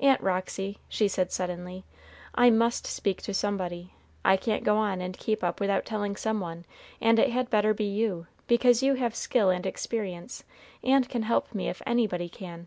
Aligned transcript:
"Aunt 0.00 0.20
Roxy," 0.20 0.80
she 0.88 1.06
said 1.06 1.30
suddenly, 1.30 1.84
"I 2.34 2.50
must 2.50 2.88
speak 2.88 3.22
to 3.22 3.32
somebody. 3.32 3.94
I 4.24 4.36
can't 4.36 4.64
go 4.64 4.76
on 4.78 5.00
and 5.00 5.16
keep 5.16 5.44
up 5.44 5.60
without 5.60 5.84
telling 5.86 6.16
some 6.16 6.40
one, 6.40 6.66
and 7.00 7.20
it 7.20 7.30
had 7.30 7.50
better 7.50 7.72
be 7.72 7.84
you, 7.84 8.26
because 8.48 8.82
you 8.82 8.94
have 8.94 9.14
skill 9.14 9.50
and 9.50 9.64
experience, 9.64 10.42
and 10.82 11.08
can 11.08 11.22
help 11.22 11.54
me 11.54 11.68
if 11.68 11.82
anybody 11.86 12.28
can. 12.28 12.66